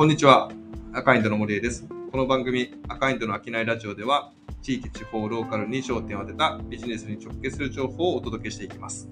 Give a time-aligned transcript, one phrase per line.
[0.00, 0.50] こんにちは。
[0.94, 1.86] 赤インドの森江です。
[2.10, 4.32] この番組、赤インドの商いラジオでは、
[4.62, 9.10] 地域、地方、ローカルに焦点を当てたビジネスに直結する情報をお届けしていきます。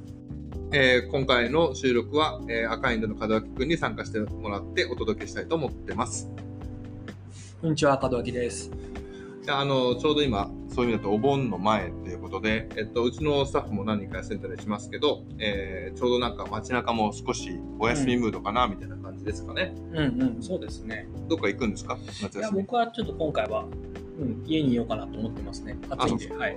[0.72, 6.30] えー今回の収録は、えー赤インドの門脇くんに参加してもらってお届けしたいと思ってます。
[7.60, 8.70] こんにちは、門脇です。
[9.45, 19.74] であのちょうど今、そういう意味だとお盆の前ということで、えっと、うちのスタッフも何人か休んだりしますけど、えーちょうどなんか街中も少しお休みムードかな、みたいな感じですかね。
[19.91, 21.09] うんうん、そうですね。
[21.28, 21.98] どっか行くんですか？
[22.23, 22.62] 夏いや、休み。
[22.62, 23.64] 僕はちょっと今回は、
[24.20, 25.77] うん、家にいようかなと思ってますね。
[25.91, 26.37] 暑いんで。
[26.37, 26.56] はい。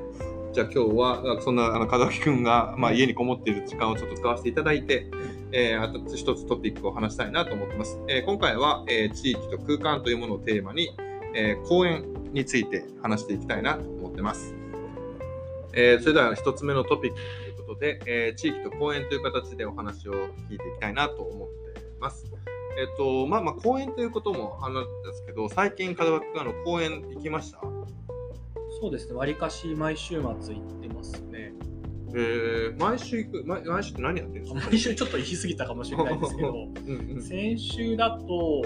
[0.53, 5.07] じゃあ今日は、そんな あの門脇くんが、まあ、家にこもっている時間をちょっと使わせていただいて、
[5.51, 7.99] えー、あと一つトピックを話したいなと思ってます。
[8.07, 10.89] えー今回は、えー地域と空間というものをテーマに、
[11.33, 14.53] えー公園について話していきたいなと思ってます。
[15.73, 22.25] えーそれでは一つ目のトピックということで、えー地域と公園という形でお話を聞いていきたいなと思っています。
[22.77, 27.59] えっ、と、まあまあ公園ということも話ですけど、最近門脇くんあの公園行きました？
[28.81, 29.13] そうですね。
[29.15, 31.53] わりかし毎週末行ってますね。
[32.13, 33.43] えー、毎週行く？
[33.45, 36.49] 毎毎週って何やってるんですか毎週ちょっと言い過ぎたかもしれないですけど、
[36.87, 38.63] うんうん先週だと、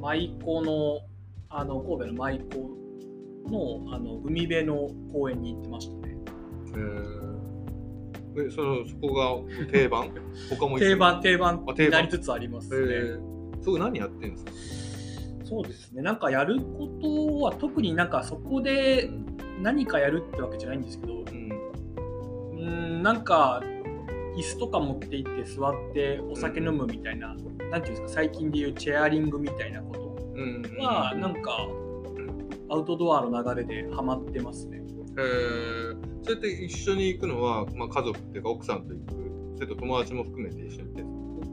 [0.00, 1.00] 舞妓の、
[1.48, 2.44] あの、神戸の舞妓
[3.50, 6.14] の、あの、海辺の公園に行ってましたね。
[8.36, 10.10] えそのそこが定番？
[10.50, 11.86] 他も定番、定番あ定番。
[11.86, 12.76] になりつつありますね。
[12.92, 14.44] えー、そこ何やってるんです
[15.40, 15.44] か？
[15.44, 16.02] そうですね。
[16.02, 19.08] なんかやることは特になんかそこで
[19.62, 21.22] 何かやるってわけじゃないんですけど、うん。
[21.22, 23.62] うーん、なんか
[24.36, 27.36] 椅子とか持って行って座ってお酒飲むみたいな、
[27.70, 31.68] なんていうんですか、最近でいうチェアリングみたいなこうんとは、なんか
[32.70, 34.82] アウトドアの流れでハマってますね。
[35.16, 39.54] えー、それって一緒に行くのは、まあ、家族っていうか奥さんと行く？
[39.56, 40.94] それと友達も含めて一緒に行っ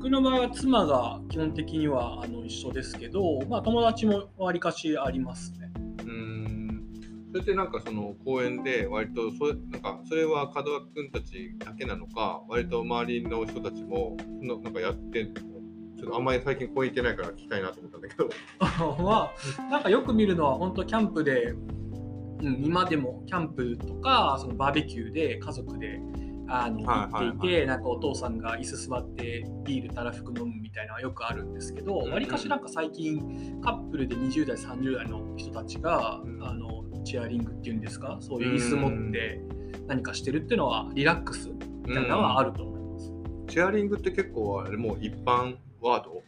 [0.01, 5.69] 僕の場合は妻が基本的にはあの一緒ですけど、まあ、友達もわりかしありますね。
[5.75, 6.83] かうーん。
[7.31, 15.60] それってなんかその公園で割とそれなんかそれは門脇君たちだけなのか割と周りの人たちものなんかやってんの？
[16.01, 18.29] ちょっとあんまり最近公園行ってないから聞きたいなと思ったんだけど。
[18.59, 19.31] は
[19.69, 26.01] なんかよく見るのは本当キャンプで、うん、今でもキャンプとかそのバーベキューで家族で
[26.47, 32.11] あの行っていて、なんかお父さんが椅子座ってビールたらふく飲むみたいなのはよくあるんですけどうんうん。
[32.13, 36.43] わり、かしなんか最近カップルで20代30代の人たちが、うん。
[36.43, 38.17] あのチェアリングっていうんですか？
[38.21, 39.41] そういう椅子持って
[39.87, 41.49] 何かしてるっていうのはリラックス
[41.85, 43.13] みたいなのはあると思います。
[43.47, 46.23] チェアリングって結構あれもう一般ワード？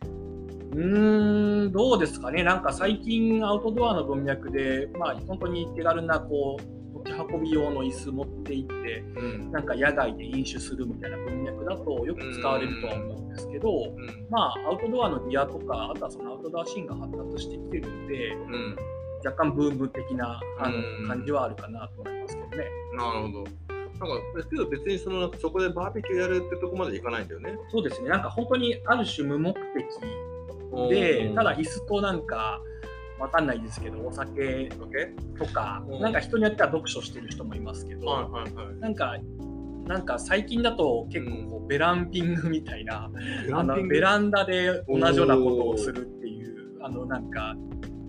[0.73, 9.51] うーん、どうですかね、なんか最近、アウトドアの文脈で、まあ、本当に手軽なこう持ち運び用の椅子持って行って、うん。
[9.51, 14.27] なんか野外で飲酒するみたいな文脈だとよく使われるとは思うんですけど、うん。
[14.31, 18.75] まあ、アウトドアのギアとか、あとはそのアウトドアシーンが発達してきてるんで、うん。
[19.23, 21.03] 若干ブーム的なあうん。
[21.03, 22.65] の感じはあるかなと思いますけどね。
[22.97, 23.62] なるほど。
[23.99, 27.57] なんか、けど別にそのなんかそこでバーベキューやるってとこまでいかないんだよね。
[27.71, 29.61] そうですね、なんか本当にある種無目的
[30.89, 32.61] で、ただ椅子となんか、
[33.19, 34.69] わかんないですけど、お酒
[35.37, 36.01] とか、うん。
[36.01, 38.75] なんか人によっては読書してる人もいますけど、はいはいはい。
[38.79, 39.17] なんか、
[39.87, 43.09] なんか最近だと結構こうベランピングみたいな、
[43.53, 47.55] あのベランダで同じようなことをするっていう、あのなんか、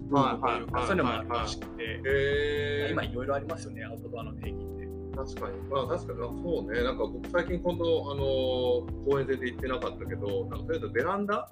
[0.09, 0.87] ブームというか、はいはいはい。
[0.87, 4.74] そういうのもあるらしくて、今いろいろありますよね、アウトドアの定義。
[5.17, 5.59] 確かに。
[5.71, 6.83] まあ確かに、そうね。
[6.83, 11.51] なんか僕最近今度、あのー公園全然行ってなかったけど、なんかとりあえずベランダ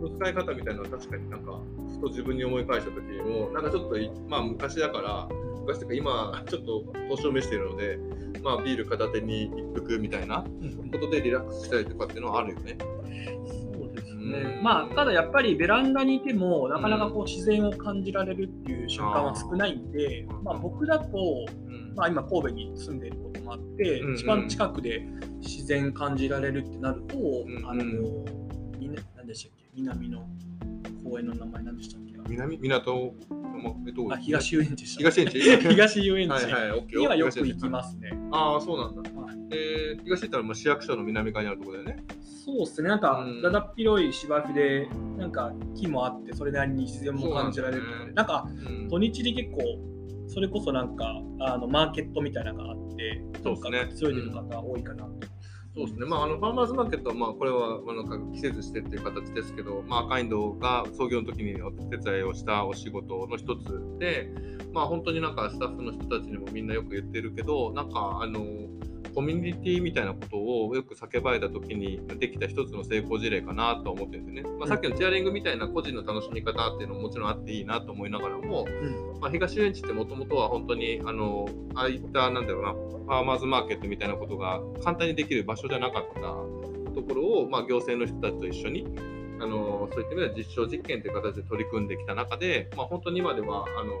[0.00, 1.58] の使い方みたいなのは確かになんか、
[1.94, 5.28] ふと自分に思い返した時にも、なんかちょっとい、まあ昔だから、
[5.60, 7.98] 昔とか今、ちょっと年を召しているので、
[8.42, 12.76] まあビール片手に一服みたいなことでリラックスしたりとかっていうのはあるよね。
[12.80, 14.60] そうですうんね。
[14.62, 21.18] まあ、ただやっぱりベランダにいても、なかなかこう自然を感じられるっていう瞬間は少ないんで、まあ僕だと、
[21.66, 25.06] うんまあ今神戸に住んでいることもあって、うんうん一番近くで
[25.40, 27.84] 自然感じられるってなると、んあの、
[28.78, 29.64] みな何でしたっけ？
[29.74, 30.26] 南の
[31.04, 32.12] 公園の名前何でしたっけ？
[32.28, 33.14] 南港、
[34.08, 34.98] まあ東遊園地でした。
[35.10, 35.40] 東園地。
[35.68, 36.32] 東遊園地。
[36.32, 37.00] はいはい、オッケー。
[37.00, 38.12] にはよく行きますね。
[38.30, 39.10] ああ、そうなんだ。
[39.20, 39.36] はい。
[39.50, 42.04] えー、東って言ったらもう市役所の南側にあるところだよね。
[42.44, 43.42] そうですね、なんかうん。
[43.42, 48.14] だだっ広い芝生で、なんか木もあって、それなりに自然も感じられるので、そうなんですね。
[48.14, 48.88] なんかうん。
[48.88, 49.60] 土日で結構、
[50.28, 55.10] それこそなんかあのマーケットみたいなのがあって、そうですね強いでる方多いかなと。
[55.74, 56.04] そうですね。
[56.04, 64.28] まあ、あの、ファーマーズマーケットは、まあ、これは、まあ、なんか季節してっていう形ですけど、まあ、赤インドが創業の時にお手伝いをしたお仕事の一つで、
[64.74, 68.42] まあ、本当になんかスタッフの人たちにもみんなよく言ってるけど、なんか、あの、
[69.14, 74.58] コミュニティみたいなことをよく叫ばれた時にできた一つの成功事例かなと思ってるんですよね。
[74.58, 86.20] まあ、さっきのチアリングみたいな個人の楽しみ方っていうのももちろんあっていいなと思いながらも、うん、まあ、東遊園地ってもともとは本当にあのああいったなんだろうなファーマーズマーケットみたいなことが簡単にできる場所じゃなかった
[86.92, 88.86] ところを、まあ、行政の人たちと一緒に
[89.40, 93.92] あのそういった意味では実証実験という形で取り組んできた中で、まあ、本当に今ではあの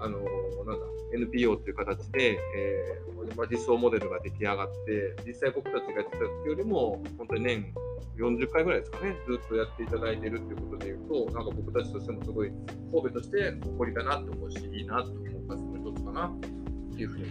[0.00, 0.18] あの
[0.64, 7.74] なんだ NPO という形で、えーまあ、実装モデルが出来上がって実際僕たちがやってた時よりも本当に年
[8.16, 12.50] 40回ぐらいですかねずっとやっていただいているということでいうとなんか僕たちとしてもすごい
[12.90, 16.40] 神戸として誇りだなと思うしいいなと思う活動の一つかなっ
[16.96, 17.28] ていうふうに。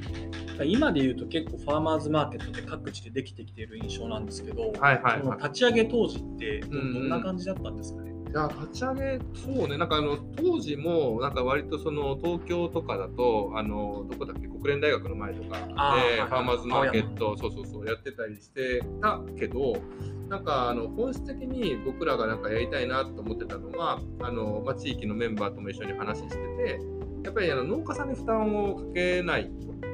[0.65, 19.77] 今で言うと結構ファーマーズマーケットで各地でできてきている印象なんですけど、はいはいはい、その立ち上げ当時ってどんな感じだったんですかね、いや立ち上げ、そうね、なんかあの当時も、なんか割とその東京とかだと、あのどこだっけ、国連大学の前とかで、ファーマーズマーケット、そうそうそう、やってたりしてたけど、
[20.29, 26.79] なんかあの本質的に僕らがなんかやりたいなと思ってたのは、あのまあ、地域のメンバーとも一緒に話してて、
[27.23, 29.49] やっぱりあの農家さんに負担をかけない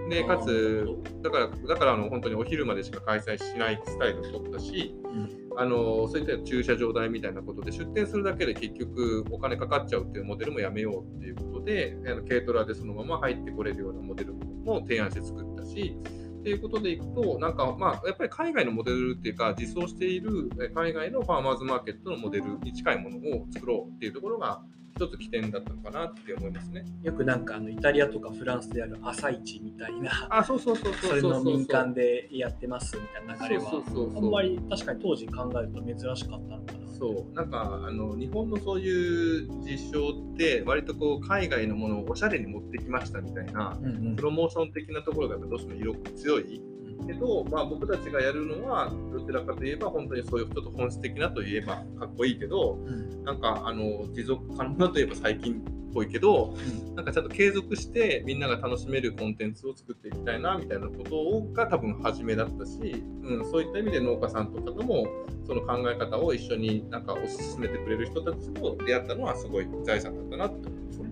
[0.10, 0.88] でかつ
[1.22, 15.98] だからだからあの本当にお昼までしか開催しないスタイルを取ったし、うん、あのそういった駐車場代みたいなことで出店するだけで結局お金かかっちゃうっていうモデルもやめようっていうことであの軽トラでそのまま入ってこれるようなモデルも提案して作ったし
[16.44, 24.62] っていうことでいくと、なんかまあ、やっぱり海外のモデルっていうか、実装している海外のファーマーズマーケットのモデルに近いものを作ろうっていうところが、
[24.96, 26.86] 一つ起点だったのかなって思いますね。
[27.02, 33.84] よくなんかあのイタリアとかフランスである朝市みたいな、あ、そうそうそうそうそれの民間でやってますみたいな流れは、
[34.16, 36.84] あんまり確かに当時考えると珍しかったのかな。
[36.94, 37.36] そう。
[37.36, 46.62] なんかあの日本のそういう実証って割とこう海外のものをおしゃれに持ってきましたみたいな、うんうん、プロモーション的なところがどうしても色強い
[47.06, 56.56] けど、まあ、僕たちがやるのはどちらかといえば本当にそういうちょっと本質的なといえばかっこいいけど、うん、なんかあの持続可能なといえば最近っぽいけど、
[56.88, 65.06] うん、なんかちゃんと継続してみんなが楽しめるコンテンツを作っていきたいなみたいなことが多分初めだったし、うん、そういった意味で農家さんとかとも
[65.46, 71.10] その考え方を一緒になんか推し進めてくれる人たちと出会ったのはすごい財産だったなって思いますね。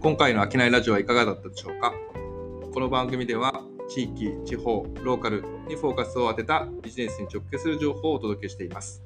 [0.00, 1.92] 今回の商いラジオはいかがだったでしょうか？
[2.72, 9.02] この番組では地域、地方、ローカルにフォーカスを当てたビジネスに直結する情報をお届けしています。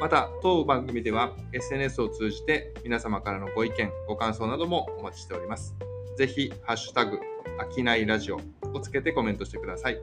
[0.00, 5.74] また、当番組では SNS を通じて皆様からのご意見、ご感想などもお待ちしております。
[6.16, 7.18] ぜひ、ハッシュタグ、
[7.58, 8.40] あきないラジオ
[8.72, 9.98] をつけてコメントしてください。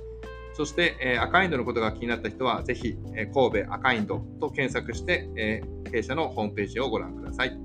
[0.53, 7.57] そして、えー、アカインドのことが気になった人は、ぜひ、えー、神戸アカインドと検索して、えー、弊社のホームページをご覧ください。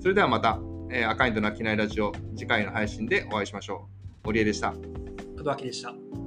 [0.00, 0.58] それではまた、
[0.90, 3.88] えー、アカインドのあきないラジオ、次回の配信でお会いしましょ
[4.24, 4.26] う。
[4.26, 4.74] 森江でした。
[5.46, 6.25] 届わけでした。